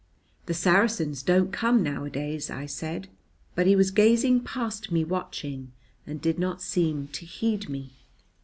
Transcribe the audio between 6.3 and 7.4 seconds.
not seem to